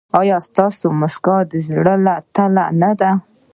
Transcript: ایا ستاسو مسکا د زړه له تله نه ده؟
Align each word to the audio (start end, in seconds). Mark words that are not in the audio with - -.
ایا 0.19 0.37
ستاسو 0.47 0.85
مسکا 1.01 1.37
د 1.51 1.53
زړه 1.67 1.95
له 2.05 2.15
تله 2.35 2.65
نه 2.81 2.91
ده؟ 2.99 3.11